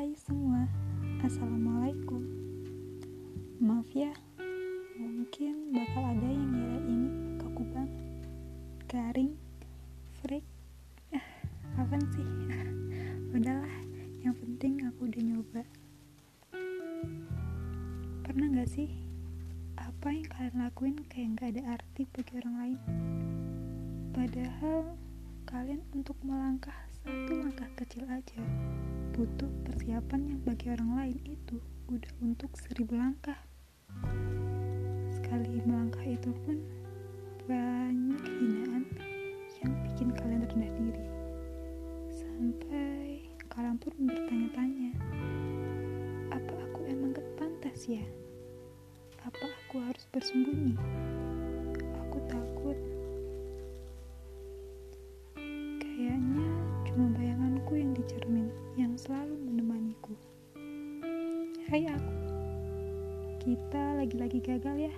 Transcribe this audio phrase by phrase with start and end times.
[0.00, 0.64] Hai semua,
[1.20, 2.24] Assalamualaikum.
[3.60, 4.08] Maaf ya,
[4.96, 8.00] mungkin bakal ada yang ngira ini kaku banget
[8.88, 9.36] Garing,
[10.16, 10.48] freak,
[11.12, 11.20] eh,
[11.84, 12.24] apa sih?
[13.36, 13.76] Udahlah,
[14.24, 15.62] yang penting aku udah nyoba.
[18.24, 18.88] Pernah gak sih,
[19.76, 22.78] apa yang kalian lakuin kayak gak ada arti bagi orang lain?
[24.16, 24.96] Padahal
[25.50, 28.38] kalian untuk melangkah satu langkah kecil aja
[29.10, 31.58] butuh persiapan yang bagi orang lain itu
[31.90, 33.34] udah untuk seribu langkah.
[35.10, 36.62] Sekali melangkah itu pun
[37.50, 38.86] banyak hinaan
[39.58, 41.06] yang bikin kalian rendah diri.
[42.14, 44.94] Sampai kalian pun bertanya-tanya,
[46.30, 48.06] apa aku emang gak pantas ya?
[49.26, 50.78] Apa aku harus bersembunyi?
[57.70, 60.14] Bayanganku yang di cermin yang selalu menemaniku.
[61.70, 62.14] Hai aku,
[63.46, 64.94] kita lagi-lagi gagal ya.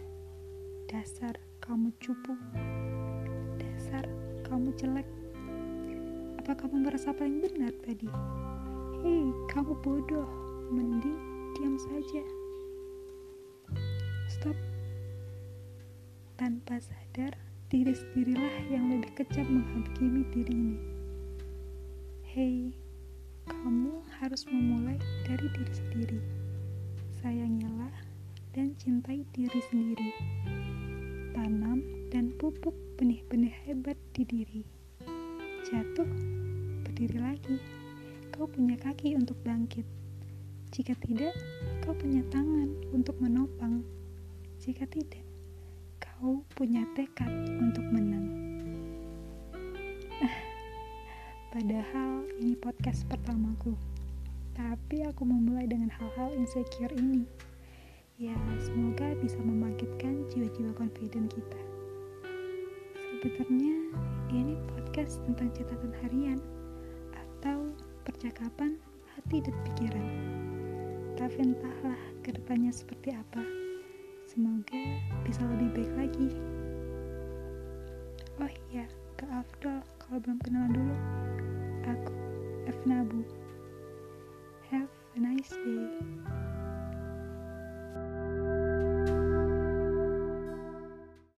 [0.88, 2.32] Dasar kamu cupu.
[3.60, 4.08] Dasar
[4.48, 5.04] kamu jelek.
[6.40, 8.08] Apa kamu merasa paling benar tadi?
[9.04, 10.28] Hei, kamu bodoh.
[10.72, 11.20] Mending
[11.60, 12.24] diam saja.
[14.32, 14.56] Stop.
[16.40, 17.36] Tanpa sadar,
[17.68, 21.01] diri sendirilah yang lebih kejam menghakimi diri ini.
[22.32, 22.72] Hei,
[23.44, 24.96] kamu harus memulai
[25.28, 26.20] dari diri sendiri.
[27.20, 27.92] Sayangilah
[28.56, 30.08] dan cintai diri sendiri.
[31.36, 34.64] Tanam dan pupuk benih-benih hebat di diri.
[35.68, 36.08] Jatuh,
[36.88, 37.60] berdiri lagi.
[38.32, 39.84] Kau punya kaki untuk bangkit.
[40.72, 41.36] Jika tidak,
[41.84, 43.84] kau punya tangan untuk menopang.
[44.56, 45.20] Jika tidak,
[46.00, 47.28] kau punya tekad
[47.60, 48.41] untuk menang.
[51.52, 53.76] Padahal ini podcast pertamaku.
[54.56, 57.28] Tapi aku memulai dengan hal-hal insecure ini.
[58.16, 61.60] Ya, semoga bisa membangkitkan jiwa-jiwa confident kita.
[63.04, 63.76] Sebenarnya
[64.32, 66.40] ini podcast tentang catatan harian
[67.12, 67.68] atau
[68.08, 68.80] percakapan
[69.12, 70.08] hati dan pikiran.
[71.20, 73.44] Tapi entahlah ke depannya seperti apa.
[74.24, 74.80] Semoga
[75.28, 76.28] bisa lebih baik lagi.
[78.40, 78.88] Oh iya,
[79.20, 81.11] ke Afdol kalau belum kenalan dulu.
[82.82, 83.41] Aku